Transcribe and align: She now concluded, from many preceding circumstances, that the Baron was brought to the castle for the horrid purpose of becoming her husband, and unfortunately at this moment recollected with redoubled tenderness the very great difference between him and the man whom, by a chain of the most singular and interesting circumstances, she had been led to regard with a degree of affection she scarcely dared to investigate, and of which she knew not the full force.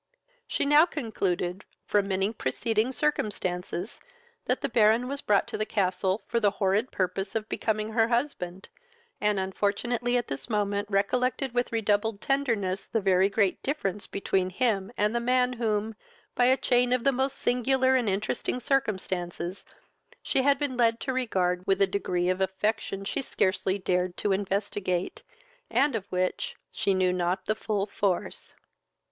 She 0.47 0.65
now 0.65 0.87
concluded, 0.87 1.63
from 1.85 2.07
many 2.07 2.33
preceding 2.33 2.91
circumstances, 2.91 3.99
that 4.45 4.61
the 4.61 4.67
Baron 4.67 5.07
was 5.07 5.21
brought 5.21 5.47
to 5.49 5.59
the 5.59 5.63
castle 5.67 6.23
for 6.25 6.39
the 6.39 6.49
horrid 6.57 6.91
purpose 6.91 7.35
of 7.35 7.47
becoming 7.47 7.91
her 7.91 8.07
husband, 8.07 8.67
and 9.21 9.39
unfortunately 9.39 10.17
at 10.17 10.27
this 10.27 10.49
moment 10.49 10.89
recollected 10.89 11.53
with 11.53 11.71
redoubled 11.71 12.19
tenderness 12.19 12.87
the 12.87 12.99
very 12.99 13.29
great 13.29 13.61
difference 13.61 14.07
between 14.07 14.49
him 14.49 14.91
and 14.97 15.13
the 15.13 15.19
man 15.19 15.53
whom, 15.53 15.93
by 16.33 16.45
a 16.45 16.57
chain 16.57 16.93
of 16.93 17.03
the 17.03 17.11
most 17.11 17.37
singular 17.37 17.95
and 17.95 18.09
interesting 18.09 18.59
circumstances, 18.59 19.63
she 20.23 20.41
had 20.41 20.57
been 20.57 20.75
led 20.77 20.99
to 21.01 21.13
regard 21.13 21.63
with 21.67 21.79
a 21.79 21.85
degree 21.85 22.27
of 22.27 22.41
affection 22.41 23.05
she 23.05 23.21
scarcely 23.21 23.77
dared 23.77 24.17
to 24.17 24.31
investigate, 24.31 25.21
and 25.69 25.95
of 25.95 26.11
which 26.11 26.55
she 26.71 26.95
knew 26.95 27.13
not 27.13 27.45
the 27.45 27.53
full 27.53 27.85
force. 27.85 28.55